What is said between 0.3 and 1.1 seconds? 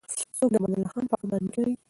څوک د امان الله خان